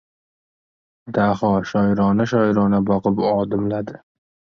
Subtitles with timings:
[1.17, 4.01] Daho shoirona- shoirona boqib odimladi.